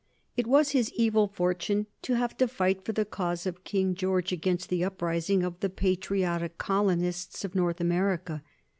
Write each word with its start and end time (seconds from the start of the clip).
It 0.35 0.47
was 0.47 0.71
his 0.71 0.91
evil 0.93 1.27
fortune 1.27 1.85
to 2.01 2.15
have 2.15 2.35
to 2.37 2.47
fight 2.47 2.83
for 2.83 2.91
the 2.91 3.05
cause 3.05 3.45
of 3.45 3.63
King 3.63 3.93
George 3.93 4.31
against 4.31 4.69
the 4.69 4.83
uprising 4.83 5.43
of 5.43 5.59
the 5.59 5.69
patriotic 5.69 6.57
colonists 6.57 7.45
of 7.45 7.53
North 7.53 7.79
America. 7.79 8.41